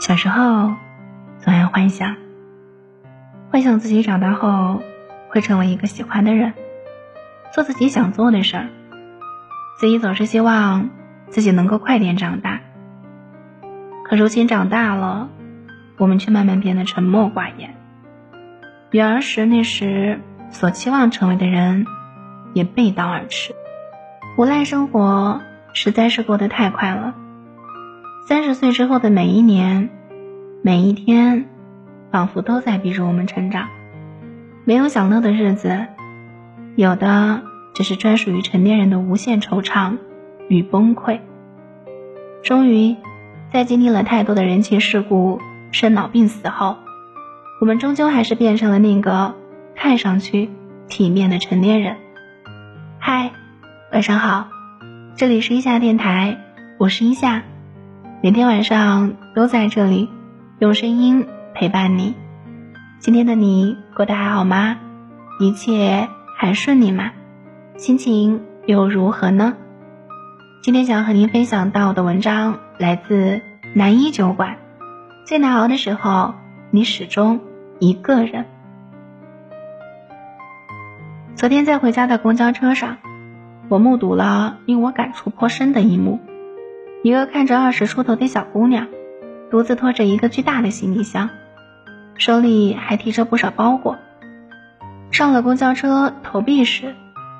[0.00, 0.72] 小时候
[1.40, 2.16] 总爱幻想，
[3.50, 4.80] 幻想自己长大后
[5.28, 6.54] 会成为一个喜欢的人，
[7.52, 8.68] 做自己想做的事儿。
[9.78, 10.88] 自己总是希望
[11.28, 12.60] 自己能够快点长大。
[14.06, 15.28] 可如今长大了，
[15.98, 17.74] 我们却慢慢变得沉默寡言，
[18.92, 20.18] 与儿时那时
[20.50, 21.84] 所期望成为的人
[22.54, 23.54] 也背道而驰。
[24.38, 25.42] 无赖生活
[25.74, 27.14] 实在是过得太快了。
[28.30, 29.90] 三十岁之后的每一年，
[30.62, 31.46] 每一天，
[32.12, 33.66] 仿佛都在逼着我们成长。
[34.64, 35.88] 没有享乐的日子，
[36.76, 37.42] 有的
[37.74, 39.96] 只是专属于成年人的无限惆怅
[40.48, 41.18] 与崩溃。
[42.44, 42.94] 终于，
[43.52, 45.40] 在经历了太多的人情世故、
[45.72, 46.76] 生老病死后，
[47.60, 49.34] 我们终究还是变成了那个
[49.74, 50.48] 看上去
[50.88, 51.96] 体面的成年人。
[53.00, 53.32] 嗨，
[53.92, 54.46] 晚上好，
[55.16, 56.38] 这里是一夏电台，
[56.78, 57.42] 我是一夏。
[58.22, 60.10] 每天晚上都在这里，
[60.58, 62.14] 用声音陪伴你。
[62.98, 64.76] 今天的你过得还好吗？
[65.38, 67.12] 一切还顺利吗？
[67.78, 69.54] 心情又如何呢？
[70.62, 73.40] 今天想和您分享到的文章来自
[73.72, 74.58] 南一酒馆。
[75.24, 76.34] 最难熬的时候，
[76.70, 77.40] 你始终
[77.78, 78.44] 一个人。
[81.36, 82.98] 昨天在回家的公交车上，
[83.70, 86.20] 我目睹了令我感触颇深的一幕。
[87.02, 88.86] 一个看着二十出头的小姑娘，
[89.50, 91.30] 独自拖着一个巨大的行李箱，
[92.14, 93.96] 手里还提着不少包裹。
[95.10, 96.94] 上了公交车投币时，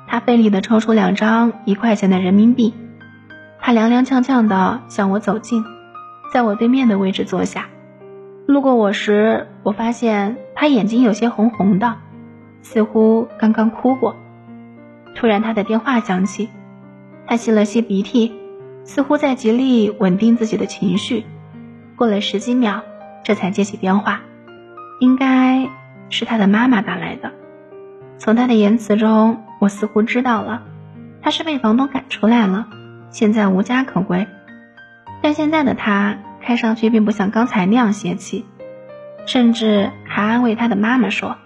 [0.07, 2.73] 她费力地抽出两张一块钱的人民币。
[3.59, 5.63] 她踉踉跄跄地向我走近，
[6.33, 7.67] 在我对面的位置坐下。
[8.47, 11.97] 路过我时，我发现她眼睛有些红红的，
[12.63, 14.15] 似乎刚刚哭过。
[15.15, 16.49] 突然，她的电话响起，
[17.27, 18.40] 她吸了吸鼻涕。
[18.83, 21.25] 似乎在极力稳定自己的情绪，
[21.95, 22.81] 过了十几秒，
[23.23, 24.21] 这才接起电话。
[24.99, 25.69] 应该
[26.09, 27.31] 是他的妈妈打来的。
[28.17, 30.63] 从他的言辞中，我似乎知道了，
[31.21, 32.67] 他是被房东赶出来了，
[33.09, 34.27] 现在无家可归。
[35.21, 38.45] 但现在的他看上去并不像刚才那样泄气，
[39.25, 41.37] 甚至还安慰他的妈妈说：“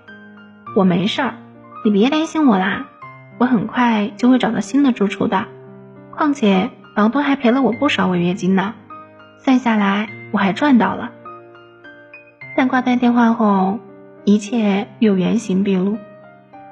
[0.76, 1.36] 我没事儿，
[1.84, 2.88] 你别担心我啦，
[3.38, 5.46] 我很快就会找到新的住处的。
[6.12, 8.74] 况且……”房东还赔了我不少违约金呢，
[9.44, 11.12] 算下来我还赚到了。
[12.56, 13.80] 但挂断电话后，
[14.24, 15.98] 一切又原形毕露。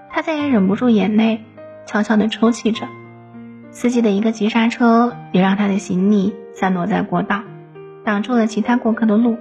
[0.09, 1.41] 他再也忍不住眼泪，
[1.85, 2.87] 悄悄地抽泣着。
[3.71, 7.41] 司机的一个急刹车，也让他的行李散落在过道，
[8.05, 9.37] 挡住了其他过客的路。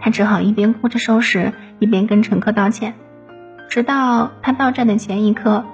[0.00, 2.94] 他只好一边哭着收拾，一边跟乘客道歉。
[3.68, 5.64] 直到他到站的前一刻，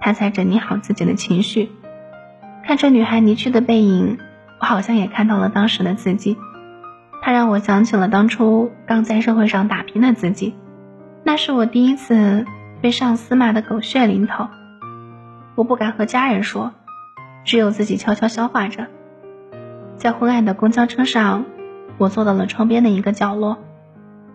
[0.00, 1.70] 他才整理好自己的情绪。
[2.64, 4.18] 看着女孩离去的背影，
[4.60, 6.36] 我好像也看到了当时的自己。
[7.20, 10.54] 她让我想起了当初刚在社会上打拼的自己，
[11.24, 12.46] 那是我第一次
[12.80, 14.48] 被上司骂得狗血淋头。
[15.54, 16.72] 我不敢和家人说，
[17.44, 18.86] 只有自己悄悄消化着。
[19.96, 21.44] 在昏暗的公交车上，
[21.98, 23.58] 我坐到了窗边的一个角落，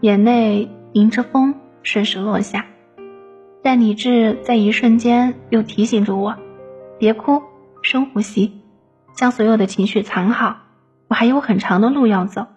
[0.02, 2.66] 眼泪迎着风顺势落下，
[3.64, 6.36] 但理智在一瞬间又提醒着我：
[7.00, 7.42] 别哭。
[7.82, 8.62] 深呼吸，
[9.14, 10.58] 将所有的情绪藏好。
[11.08, 12.48] 我还有很长的路要走。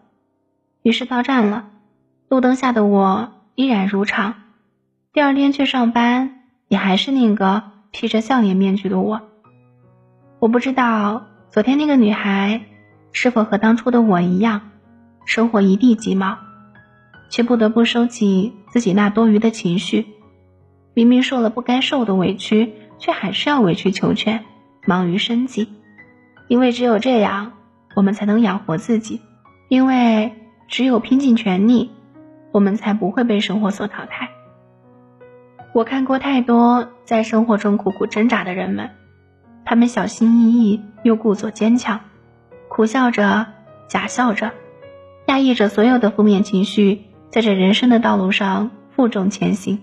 [0.83, 1.71] 于是到站了，
[2.29, 4.35] 路灯下的我依然如常。
[5.13, 9.21] 第二天去上班，也还是那个披着笑脸面具的我。
[10.39, 12.63] 我不知道昨天那个女孩
[13.13, 14.71] 是否和当初的我一样，
[15.27, 16.39] 生活一地鸡毛，
[17.29, 20.07] 却不得不收起自己那多余的情绪。
[20.95, 24.45] 明明受了不该受的委屈，却还是要委曲求全。
[24.87, 25.69] 忙于生计，
[26.49, 27.53] 因为只有这样，
[27.95, 29.21] 我们才能养活自己；
[29.69, 30.33] 因为
[30.69, 31.91] 只有拼尽全力，
[32.53, 34.31] 我们才不会被生活所淘汰。
[35.73, 38.91] 我看过太多在生活中苦苦挣扎的人们，
[39.65, 42.01] 他们小心翼翼又故作坚强，
[42.69, 43.47] 苦笑着、
[43.87, 44.51] 假笑着，
[45.27, 49.79] 压抑着所有的负面情绪，在这人生的道路上负重前行，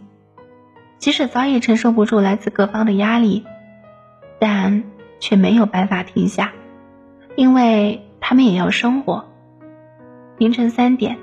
[0.98, 3.46] 即使早已承受不住来自各方的压力。
[4.40, 4.84] 但
[5.20, 6.52] 却没有办法停下，
[7.36, 9.26] 因为他们也要生活。
[10.38, 11.18] 凌晨三点，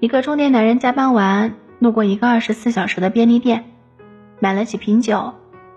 [0.00, 3.64] 一个中年男人加班完，路过一个二十四小时的便利店，
[4.38, 5.34] 买了几瓶酒，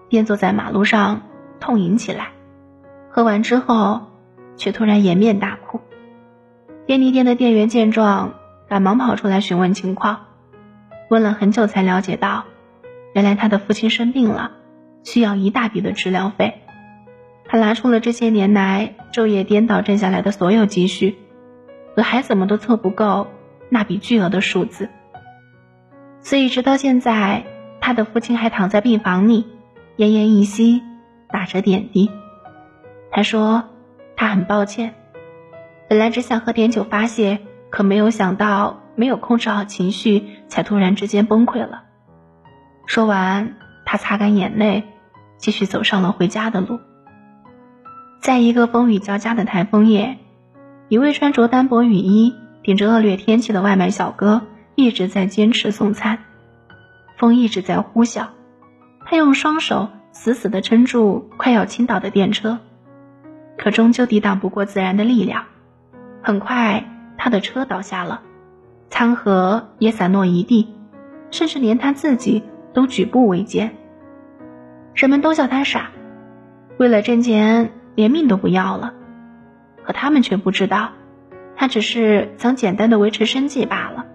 [0.10, 1.22] 便坐在马路上
[1.60, 2.30] 痛饮起来。
[3.10, 4.08] 喝完之后，
[4.58, 5.80] 却突然掩面大哭。
[6.86, 8.34] 便利店的店员见状，
[8.68, 10.26] 赶忙跑出来询问情况。
[11.10, 12.44] 问了很久，才了解到，
[13.14, 14.52] 原来他的父亲生病了，
[15.04, 16.63] 需要一大笔的治疗费。
[17.54, 21.20] 他拿出了这些年来昼夜颠倒挣下来的所有积蓄，
[21.96, 23.28] 可还怎么都凑不够
[23.70, 24.90] 那笔巨额的数字。
[26.20, 27.44] 所以直到现在，
[27.80, 29.46] 他的父亲还躺在病房里，
[29.98, 30.82] 奄奄一息，
[31.30, 32.10] 打着点滴。
[33.12, 33.66] 他说
[34.16, 34.96] 他很抱歉，
[35.88, 37.38] 本来只想喝点酒发泄，
[37.70, 41.84] 可没有想到没有控制好情绪，才突然之间崩溃了。
[42.88, 44.86] 说完，他擦干眼泪，
[45.38, 46.80] 继续走上了回家的路。
[48.24, 50.18] 在一个风雨交加的台风夜，
[50.88, 52.34] 一位穿着单薄雨衣、
[52.64, 54.44] 顶着恶劣天气的外卖小哥
[54.76, 56.20] 一直在坚持送餐。
[57.18, 58.28] 风一直在呼啸，
[59.06, 62.60] 他用双手死死地撑住快要倾倒的电车，
[63.58, 65.44] 可终究抵挡不过自然的力量。
[66.22, 66.86] 很快，
[67.18, 68.22] 他的车倒下了，
[68.90, 70.70] 餐盒也散落一地，
[71.30, 72.42] 甚至连他自己
[72.74, 73.76] 都举步维艰。
[74.96, 75.92] 人们都笑他傻，
[76.78, 77.74] 为了挣钱。
[77.96, 78.94] 连命都不要了，
[79.84, 80.92] 可他们却不知道，
[81.56, 84.06] 他只是想简单的维持生计罢了。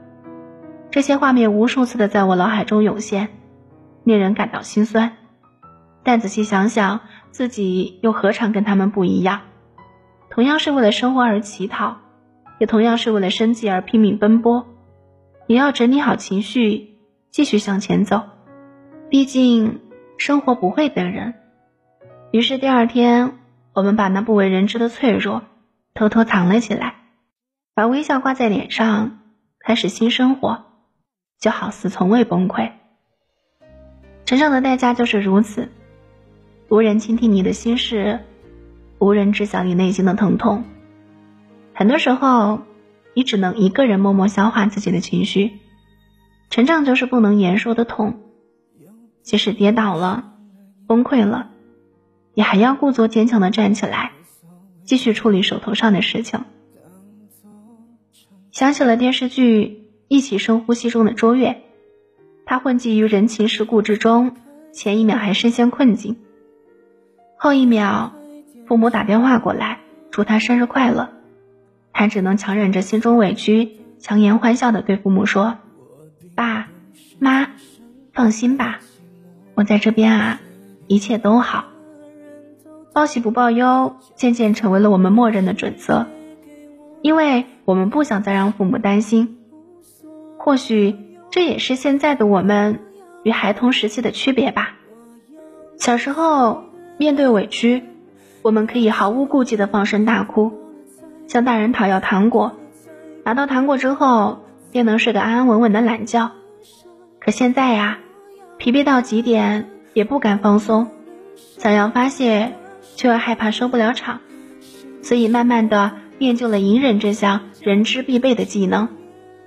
[0.91, 3.29] 这些画面无数次的在我脑海中涌现，
[4.05, 5.13] 令人感到心酸。
[6.03, 9.43] 但仔细想想，自己又何尝跟他们不一样？
[10.31, 11.99] 同样是为了生活而乞讨，
[12.59, 14.67] 也同样是为了生计而拼命奔波，
[15.47, 16.97] 也要整理好情绪，
[17.31, 18.23] 继续向前走。
[19.11, 19.81] 毕竟
[20.17, 21.35] 生活不会等人。
[22.33, 23.39] 于是第二天。
[23.79, 25.45] 我们把那不为人知的脆弱
[25.95, 26.97] 偷偷藏了起来，
[27.75, 29.21] 把微笑挂在脸上，
[29.61, 30.65] 开始新生活，
[31.39, 32.73] 就好似从未崩溃。
[34.25, 35.69] 成长的代价就是如此，
[36.69, 38.19] 无人倾听你的心事，
[38.99, 40.65] 无人知晓你内心的疼痛。
[41.73, 42.63] 很多时候，
[43.15, 45.53] 你只能一个人默默消化自己的情绪。
[46.51, 48.19] 成长就是不能言说的痛，
[49.23, 50.33] 即使跌倒了，
[50.89, 51.51] 崩溃了。
[52.39, 54.13] 你还要故作坚强的站起来，
[54.85, 56.45] 继续处理手头上的事情。
[58.53, 59.65] 想起了电视剧
[60.07, 61.63] 《一起深呼吸》中的周月，
[62.47, 64.37] 他混迹于人情世故之中，
[64.73, 66.17] 前一秒还深陷困境，
[67.37, 68.13] 后一秒
[68.69, 69.81] 父母打电话过来
[70.13, 71.09] 祝他生日快乐，
[71.93, 75.59] 他只能强忍着心中委屈，强颜欢笑的对父母说
[76.37, 76.69] ：“爸
[77.19, 77.51] 妈，
[78.13, 78.79] 放心吧，
[79.57, 80.41] 我在这边啊，
[80.87, 81.65] 一切都好。”
[82.93, 86.07] 报喜不报忧，渐渐成为了我们默认的准则，
[87.01, 89.39] 因为我们不想再让父母担心。
[90.37, 90.97] 或许
[91.31, 92.81] 这也是现在的我们
[93.23, 94.75] 与孩童时期的区别吧。
[95.77, 96.65] 小时候
[96.97, 97.85] 面对委屈，
[98.43, 100.53] 我们可以毫无顾忌的放声大哭，
[101.29, 102.57] 向大人讨要糖果，
[103.25, 104.41] 拿到糖果之后
[104.73, 106.33] 便能睡个安安稳稳的懒觉。
[107.21, 107.99] 可现在呀，
[108.57, 110.89] 疲惫到极点也不敢放松，
[111.59, 112.55] 想要发泄。
[112.97, 114.21] 却又害怕收不了场，
[115.03, 118.89] 所以慢慢的练就了隐忍这项人之必备的技能，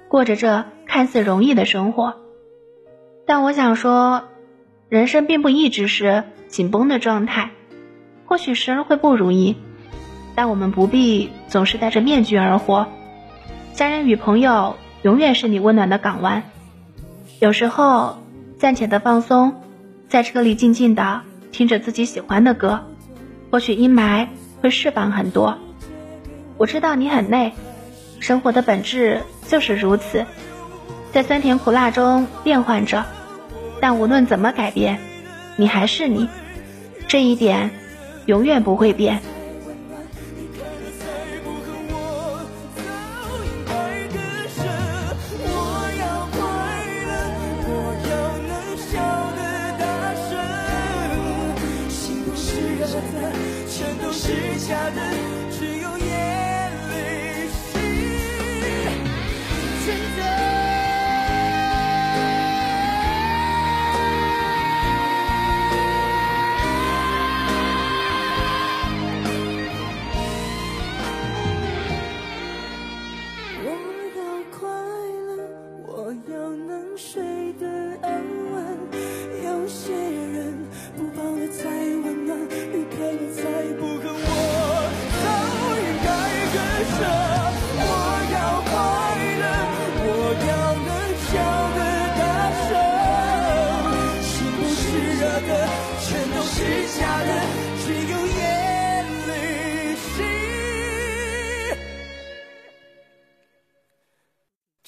[0.07, 2.15] 过着这看似容易的生活。
[3.25, 4.23] 但我想说，
[4.89, 7.51] 人生并不一直是紧绷的状态，
[8.25, 9.55] 或许时而会不如意，
[10.35, 12.87] 但我们不必总是戴着面具而活。
[13.73, 16.43] 家人与朋友永远是你温暖的港湾。
[17.39, 18.21] 有时候
[18.57, 19.61] 暂且的放松，
[20.09, 21.21] 在车里静静的
[21.51, 22.85] 听着自己喜欢的歌。
[23.51, 24.27] 或许阴霾
[24.61, 25.59] 会释放很多。
[26.57, 27.51] 我知道你很累，
[28.19, 30.25] 生活的本质就是如此，
[31.11, 33.05] 在酸甜苦辣中变换着，
[33.81, 34.99] 但无论怎么改变，
[35.57, 36.29] 你还是你，
[37.07, 37.71] 这一点
[38.25, 39.19] 永远不会变。
[54.93, 55.40] heaven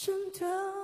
[0.05, 0.82] 真的